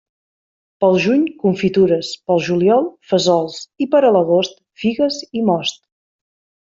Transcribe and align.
Pel 0.83 0.95
juny, 1.03 1.25
confitures, 1.43 2.09
pel 2.31 2.41
juliol, 2.47 2.89
fesols 3.11 3.59
i 3.87 3.89
per 3.93 4.01
a 4.09 4.11
l'agost, 4.17 4.57
figues 4.85 5.21
i 5.43 5.49
most. 5.51 5.83